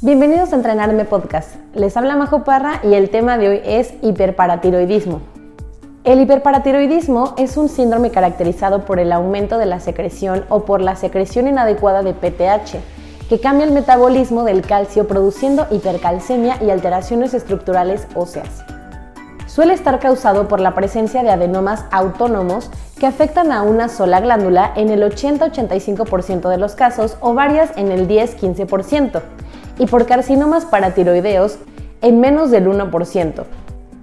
[0.00, 1.56] Bienvenidos a Entrenarme Podcast.
[1.74, 5.20] Les habla Majo Parra y el tema de hoy es hiperparatiroidismo.
[6.04, 10.94] El hiperparatiroidismo es un síndrome caracterizado por el aumento de la secreción o por la
[10.94, 12.78] secreción inadecuada de PTH,
[13.28, 18.62] que cambia el metabolismo del calcio produciendo hipercalcemia y alteraciones estructurales óseas.
[19.48, 22.70] Suele estar causado por la presencia de adenomas autónomos
[23.00, 27.90] que afectan a una sola glándula en el 80-85% de los casos o varias en
[27.90, 29.22] el 10-15%
[29.78, 31.58] y por carcinomas paratiroideos
[32.02, 33.44] en menos del 1%.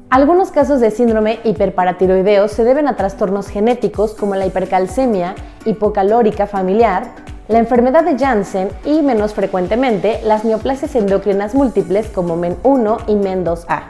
[0.09, 5.35] Algunos casos de síndrome hiperparatiroideo se deben a trastornos genéticos como la hipercalcemia
[5.66, 7.07] hipocalórica familiar,
[7.47, 13.81] la enfermedad de Janssen y, menos frecuentemente, las neoplasias endocrinas múltiples como MEN1 y MEN2A.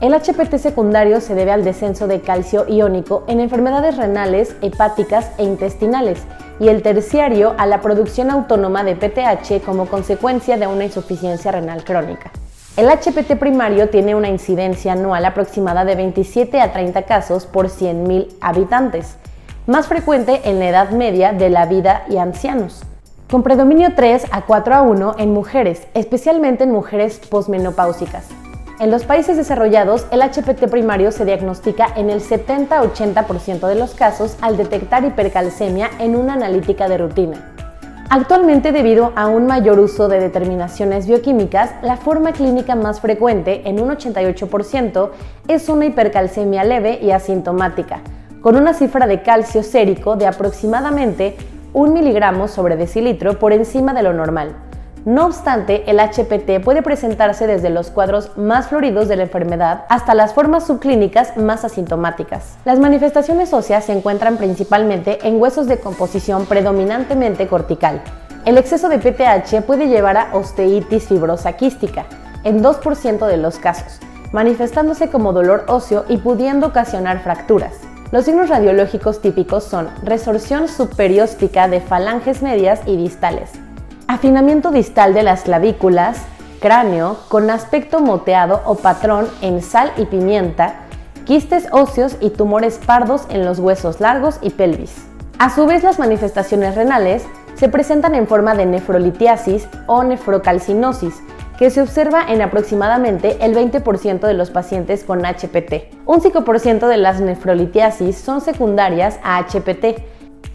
[0.00, 5.44] El HPT secundario se debe al descenso de calcio iónico en enfermedades renales, hepáticas e
[5.44, 6.22] intestinales
[6.60, 11.82] y el terciario a la producción autónoma de PTH como consecuencia de una insuficiencia renal
[11.82, 12.30] crónica.
[12.76, 18.28] El HPT primario tiene una incidencia anual aproximada de 27 a 30 casos por 100.000
[18.40, 19.16] habitantes,
[19.66, 22.82] más frecuente en la edad media de la vida y ancianos,
[23.30, 28.28] con predominio 3 a 4 a 1 en mujeres, especialmente en mujeres posmenopáusicas.
[28.80, 34.38] En los países desarrollados, el HPT primario se diagnostica en el 70-80% de los casos
[34.40, 37.52] al detectar hipercalcemia en una analítica de rutina.
[38.08, 43.82] Actualmente, debido a un mayor uso de determinaciones bioquímicas, la forma clínica más frecuente, en
[43.82, 45.10] un 88%,
[45.46, 48.00] es una hipercalcemia leve y asintomática,
[48.40, 51.36] con una cifra de calcio sérico de aproximadamente
[51.74, 54.69] 1 miligramo sobre decilitro por encima de lo normal.
[55.06, 60.12] No obstante, el HPT puede presentarse desde los cuadros más floridos de la enfermedad hasta
[60.14, 62.58] las formas subclínicas más asintomáticas.
[62.66, 68.02] Las manifestaciones óseas se encuentran principalmente en huesos de composición predominantemente cortical.
[68.44, 72.04] El exceso de PTH puede llevar a osteitis fibrosa quística,
[72.44, 74.00] en 2% de los casos,
[74.32, 77.72] manifestándose como dolor óseo y pudiendo ocasionar fracturas.
[78.12, 83.50] Los signos radiológicos típicos son resorción superióstica de falanges medias y distales,
[84.10, 86.22] Afinamiento distal de las clavículas,
[86.58, 90.80] cráneo con aspecto moteado o patrón en sal y pimienta,
[91.24, 95.06] quistes óseos y tumores pardos en los huesos largos y pelvis.
[95.38, 101.14] A su vez, las manifestaciones renales se presentan en forma de nefrolitiasis o nefrocalcinosis,
[101.56, 105.94] que se observa en aproximadamente el 20% de los pacientes con HPT.
[106.04, 110.02] Un 5% de las nefrolitiasis son secundarias a HPT,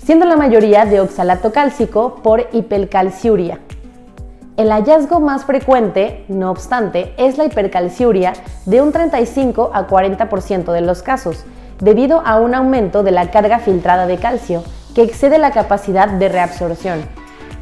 [0.06, 3.58] siendo la mayoría de oxalato cálcico por hipercalciuria.
[4.56, 8.34] El hallazgo más frecuente, no obstante, es la hipercalciuria
[8.68, 11.44] de un 35 a 40% de los casos,
[11.80, 16.30] debido a un aumento de la carga filtrada de calcio que excede la capacidad de
[16.30, 17.02] reabsorción.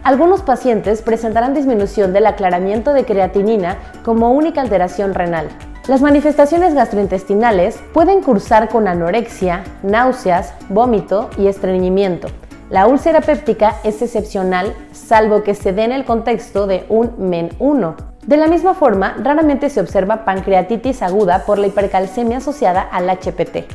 [0.03, 5.47] Algunos pacientes presentarán disminución del aclaramiento de creatinina como única alteración renal.
[5.85, 12.29] Las manifestaciones gastrointestinales pueden cursar con anorexia, náuseas, vómito y estreñimiento.
[12.69, 17.95] La úlcera péptica es excepcional salvo que se dé en el contexto de un MEN1.
[18.25, 23.65] De la misma forma, raramente se observa pancreatitis aguda por la hipercalcemia asociada al HPT.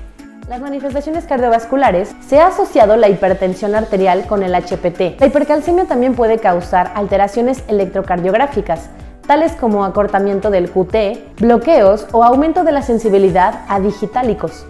[0.49, 5.21] Las manifestaciones cardiovasculares se ha asociado la hipertensión arterial con el HPT.
[5.21, 8.89] La hipercalcemia también puede causar alteraciones electrocardiográficas,
[9.29, 14.65] tales como acortamiento del QT, bloqueos o aumento de la sensibilidad a digitálicos.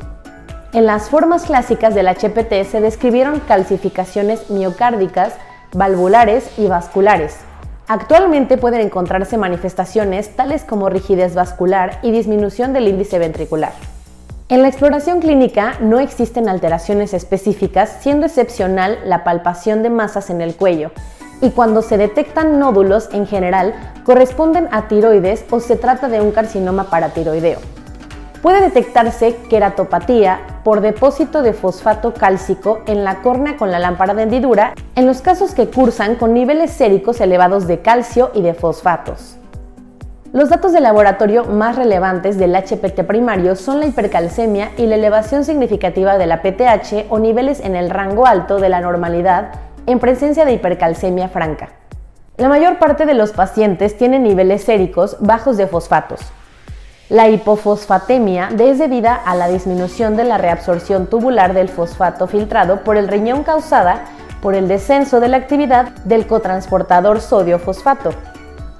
[0.74, 5.34] En las formas clásicas del HPT se describieron calcificaciones miocárdicas,
[5.72, 7.36] valvulares y vasculares.
[7.86, 13.72] Actualmente pueden encontrarse manifestaciones tales como rigidez vascular y disminución del índice ventricular.
[14.48, 20.40] En la exploración clínica no existen alteraciones específicas, siendo excepcional la palpación de masas en
[20.40, 20.90] el cuello,
[21.40, 26.32] y cuando se detectan nódulos en general corresponden a tiroides o se trata de un
[26.32, 27.58] carcinoma paratiroideo.
[28.42, 34.22] Puede detectarse queratopatía por depósito de fosfato cálcico en la córnea con la lámpara de
[34.22, 39.38] hendidura en los casos que cursan con niveles séricos elevados de calcio y de fosfatos.
[40.32, 45.42] Los datos de laboratorio más relevantes del HPT primario son la hipercalcemia y la elevación
[45.42, 49.52] significativa de la PTH o niveles en el rango alto de la normalidad
[49.88, 51.70] en presencia de hipercalcemia franca.
[52.36, 56.20] La mayor parte de los pacientes tienen niveles séricos bajos de fosfatos.
[57.08, 62.98] La hipofosfatemia es debida a la disminución de la reabsorción tubular del fosfato filtrado por
[62.98, 64.04] el riñón causada
[64.42, 68.10] por el descenso de la actividad del cotransportador sodio-fosfato.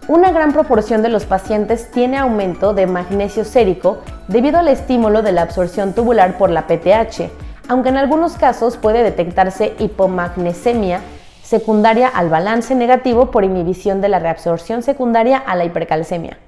[0.09, 5.33] Una gran proporción de los pacientes tiene aumento de magnesio sérico debido al estímulo de
[5.33, 11.00] la absorción tubular por la PTH, aunque en algunos casos puede detectarse hipomagnesemia
[11.43, 16.38] secundaria al balance negativo por inhibición de la reabsorción secundaria a la hipercalcemia.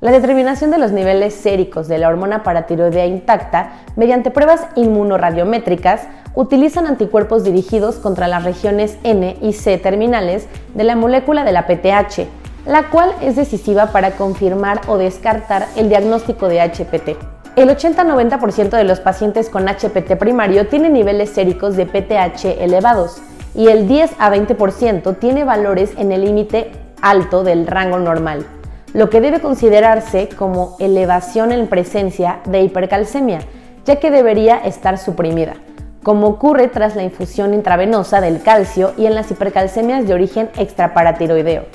[0.00, 6.02] La determinación de los niveles séricos de la hormona paratiroidea intacta mediante pruebas inmunoradiométricas
[6.34, 11.66] utilizan anticuerpos dirigidos contra las regiones N y C terminales de la molécula de la
[11.66, 12.28] PTH,
[12.66, 17.33] la cual es decisiva para confirmar o descartar el diagnóstico de HPT.
[17.56, 23.22] El 80-90% de los pacientes con HPT primario tienen niveles séricos de PTH elevados,
[23.54, 28.44] y el 10 a 20% tiene valores en el límite alto del rango normal,
[28.92, 33.38] lo que debe considerarse como elevación en presencia de hipercalcemia,
[33.84, 35.54] ya que debería estar suprimida,
[36.02, 41.66] como ocurre tras la infusión intravenosa del calcio y en las hipercalcemias de origen extraparatiroideo.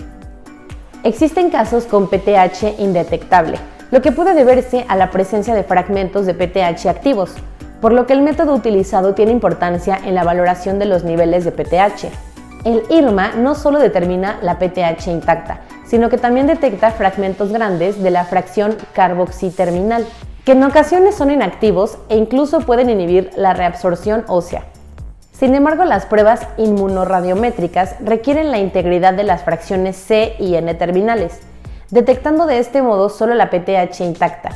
[1.03, 3.59] Existen casos con PTH indetectable,
[3.91, 7.31] lo que puede deberse a la presencia de fragmentos de PTH activos,
[7.81, 11.51] por lo que el método utilizado tiene importancia en la valoración de los niveles de
[11.51, 12.09] PTH.
[12.65, 18.11] El IRMA no solo determina la PTH intacta, sino que también detecta fragmentos grandes de
[18.11, 20.05] la fracción carboxiterminal,
[20.45, 24.65] que en ocasiones son inactivos e incluso pueden inhibir la reabsorción ósea.
[25.31, 31.39] Sin embargo, las pruebas inmunoradiométricas requieren la integridad de las fracciones C y N terminales,
[31.91, 34.49] detectando de este modo solo la PTH intacta,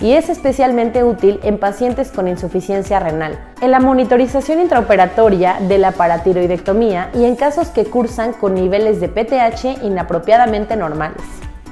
[0.00, 5.92] y es especialmente útil en pacientes con insuficiencia renal, en la monitorización intraoperatoria de la
[5.92, 11.22] paratiroidectomía y en casos que cursan con niveles de PTH inapropiadamente normales.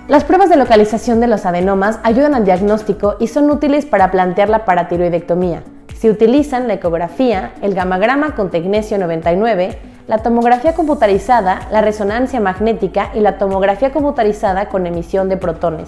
[0.09, 4.49] Las pruebas de localización de los adenomas ayudan al diagnóstico y son útiles para plantear
[4.49, 5.63] la paratiroidectomía.
[5.99, 13.11] Se utilizan la ecografía, el gamagrama con tecnesio 99, la tomografía computarizada, la resonancia magnética
[13.15, 15.87] y la tomografía computarizada con emisión de protones.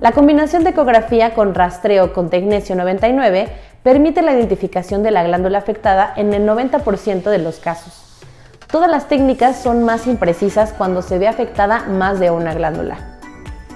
[0.00, 3.48] La combinación de ecografía con rastreo con tecnesio 99
[3.82, 8.22] permite la identificación de la glándula afectada en el 90% de los casos.
[8.70, 13.18] Todas las técnicas son más imprecisas cuando se ve afectada más de una glándula.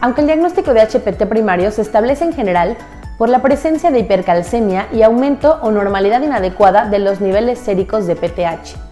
[0.01, 2.79] Aunque el diagnóstico de HPT primario se establece en general
[3.19, 8.17] por la presencia de hipercalcemia y aumento o normalidad inadecuada de los niveles séricos de
[8.17, 8.90] PTH.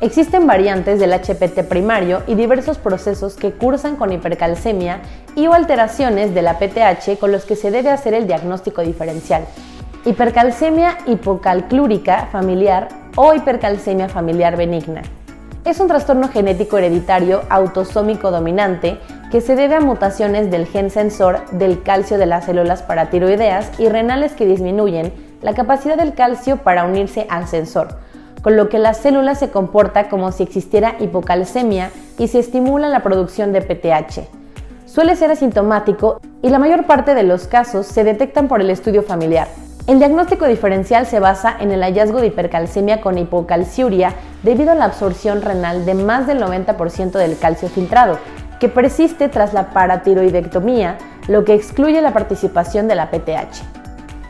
[0.00, 5.00] Existen variantes del HPT primario y diversos procesos que cursan con hipercalcemia
[5.34, 9.44] y o alteraciones de la PTH con los que se debe hacer el diagnóstico diferencial.
[10.04, 12.86] Hipercalcemia hipocalclúrica familiar
[13.16, 15.02] o hipercalcemia familiar benigna.
[15.64, 19.00] Es un trastorno genético hereditario autosómico dominante
[19.32, 23.88] que se debe a mutaciones del gen sensor del calcio de las células paratiroideas y
[23.88, 25.12] renales que disminuyen
[25.42, 28.06] la capacidad del calcio para unirse al sensor
[28.42, 33.02] con lo que la célula se comporta como si existiera hipocalcemia y se estimula la
[33.02, 34.20] producción de PTH.
[34.86, 39.02] Suele ser asintomático y la mayor parte de los casos se detectan por el estudio
[39.02, 39.48] familiar.
[39.86, 44.84] El diagnóstico diferencial se basa en el hallazgo de hipercalcemia con hipocalciuria debido a la
[44.84, 48.18] absorción renal de más del 90% del calcio filtrado,
[48.60, 53.62] que persiste tras la paratiroidectomía, lo que excluye la participación de la PTH.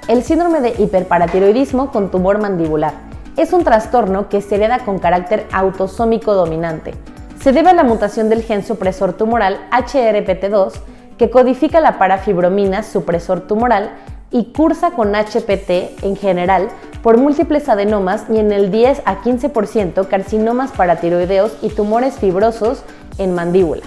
[0.07, 3.08] El síndrome de hiperparatiroidismo con tumor mandibular
[3.39, 6.95] es un trastorno que se hereda con carácter autosómico dominante.
[7.41, 10.73] Se debe a la mutación del gen supresor tumoral HRPT2
[11.17, 13.91] que codifica la parafibromina supresor tumoral
[14.31, 16.69] y cursa con HPT en general
[17.03, 22.83] por múltiples adenomas y en el 10 a 15% carcinomas paratiroideos y tumores fibrosos
[23.19, 23.83] en mandíbula.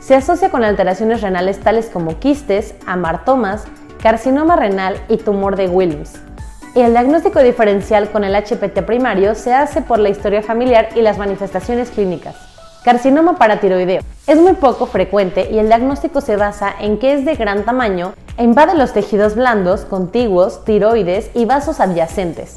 [0.00, 3.64] Se asocia con alteraciones renales tales como quistes, amartomas,
[4.02, 6.31] carcinoma renal y tumor de Wilms.
[6.74, 11.18] El diagnóstico diferencial con el HPT primario se hace por la historia familiar y las
[11.18, 12.34] manifestaciones clínicas.
[12.82, 14.00] Carcinoma paratiroideo.
[14.26, 18.14] Es muy poco frecuente y el diagnóstico se basa en que es de gran tamaño
[18.38, 22.54] e invade los tejidos blandos, contiguos, tiroides y vasos adyacentes.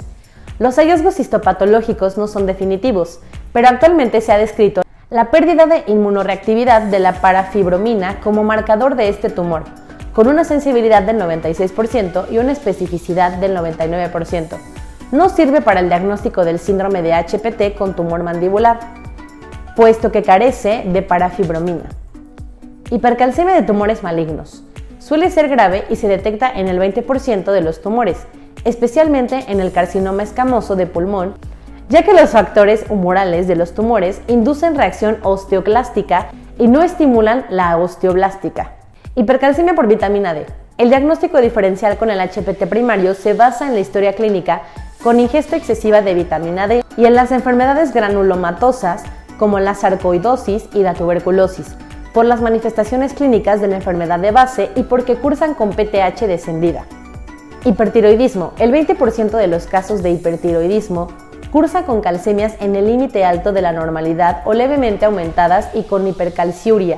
[0.60, 3.20] Los hallazgos histopatológicos no son definitivos,
[3.52, 9.10] pero actualmente se ha descrito la pérdida de inmunoreactividad de la parafibromina como marcador de
[9.10, 9.64] este tumor
[10.16, 14.56] con una sensibilidad del 96% y una especificidad del 99%.
[15.12, 18.80] No sirve para el diagnóstico del síndrome de HPT con tumor mandibular,
[19.76, 21.90] puesto que carece de parafibromina.
[22.90, 24.64] Hipercalcemia de tumores malignos.
[25.00, 28.18] Suele ser grave y se detecta en el 20% de los tumores,
[28.64, 31.34] especialmente en el carcinoma escamoso de pulmón,
[31.90, 37.76] ya que los factores humorales de los tumores inducen reacción osteoclástica y no estimulan la
[37.78, 38.75] osteoblástica.
[39.18, 40.46] Hipercalcemia por vitamina D.
[40.78, 44.64] El diagnóstico diferencial con el HPT primario se basa en la historia clínica
[45.02, 49.04] con ingesta excesiva de vitamina D y en las enfermedades granulomatosas
[49.40, 51.78] como la sarcoidosis y la tuberculosis,
[52.14, 56.84] por las manifestaciones clínicas de la enfermedad de base y porque cursan con PTH descendida.
[57.64, 58.52] Hipertiroidismo.
[58.60, 61.08] El 20% de los casos de hipertiroidismo
[61.54, 66.06] cursa con calcemias en el límite alto de la normalidad o levemente aumentadas y con
[66.06, 66.98] hipercalciuria,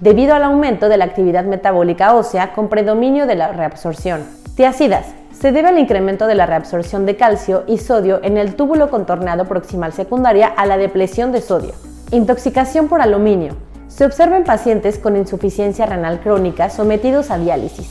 [0.00, 4.24] debido al aumento de la actividad metabólica ósea con predominio de la reabsorción.
[4.56, 5.06] Tiacidas.
[5.32, 9.46] Se debe al incremento de la reabsorción de calcio y sodio en el túbulo contorneado
[9.46, 11.72] proximal secundaria a la depresión de sodio.
[12.10, 13.56] Intoxicación por aluminio.
[13.88, 17.90] Se observa en pacientes con insuficiencia renal crónica sometidos a diálisis.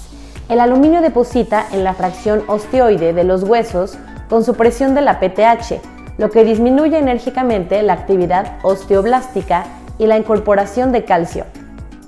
[0.50, 3.98] El aluminio deposita en la fracción osteoide de los huesos
[4.30, 5.82] con supresión de la PTH,
[6.18, 9.66] lo que disminuye enérgicamente la actividad osteoblástica
[9.98, 11.46] y la incorporación de calcio.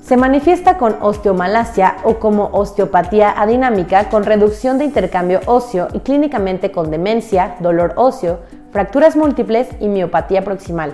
[0.03, 6.71] Se manifiesta con osteomalacia o como osteopatía adinámica con reducción de intercambio óseo y clínicamente
[6.71, 8.41] con demencia, dolor óseo,
[8.73, 10.93] fracturas múltiples y miopatía proximal.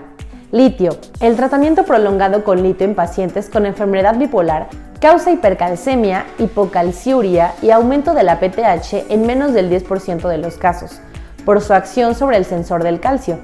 [0.51, 0.91] Litio.
[1.21, 4.67] El tratamiento prolongado con litio en pacientes con enfermedad bipolar
[5.01, 11.01] causa hipercalcemia, hipocalciuria y aumento de la PTH en menos del 10% de los casos,
[11.45, 13.39] por su acción sobre el sensor del calcio.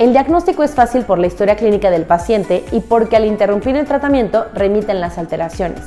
[0.00, 3.84] El diagnóstico es fácil por la historia clínica del paciente y porque al interrumpir el
[3.84, 5.82] tratamiento remiten las alteraciones.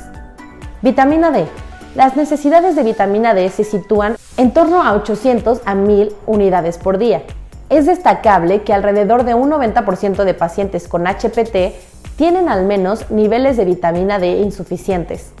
[0.82, 1.46] Vitamina D.
[1.96, 6.98] Las necesidades de vitamina D se sitúan en torno a 800 a 1000 unidades por
[6.98, 7.24] día.
[7.70, 11.74] Es destacable que alrededor de un 90% de pacientes con HPT
[12.14, 15.32] tienen al menos niveles de vitamina D insuficientes.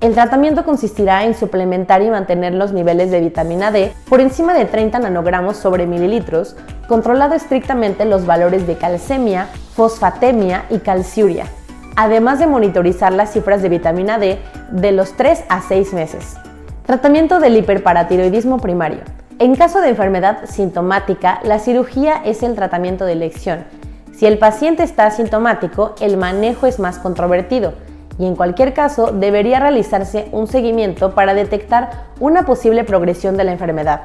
[0.00, 4.64] El tratamiento consistirá en suplementar y mantener los niveles de vitamina D por encima de
[4.64, 6.56] 30 nanogramos sobre mililitros,
[6.88, 11.44] controlando estrictamente los valores de calcemia, fosfatemia y calciuria,
[11.96, 14.38] además de monitorizar las cifras de vitamina D
[14.70, 16.36] de los 3 a 6 meses.
[16.86, 19.00] Tratamiento del hiperparatiroidismo primario.
[19.38, 23.64] En caso de enfermedad sintomática, la cirugía es el tratamiento de elección.
[24.16, 27.74] Si el paciente está asintomático, el manejo es más controvertido
[28.20, 33.52] y en cualquier caso debería realizarse un seguimiento para detectar una posible progresión de la
[33.52, 34.02] enfermedad.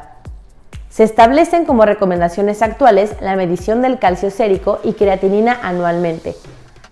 [0.88, 6.34] Se establecen como recomendaciones actuales la medición del calcio sérico y creatinina anualmente,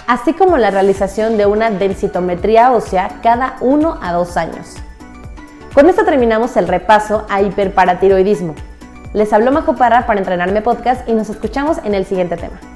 [0.05, 4.75] así como la realización de una densitometría ósea cada 1 a 2 años.
[5.73, 8.53] Con esto terminamos el repaso a hiperparatiroidismo.
[9.13, 12.72] Les habló Majo Parra para Entrenarme Podcast y nos escuchamos en el siguiente tema.